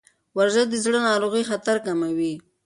ورزش 0.37 0.65
د 0.69 0.75
زړه 0.83 0.99
ناروغیو 1.09 1.49
خطر 1.51 1.75
کموي. 1.85 2.33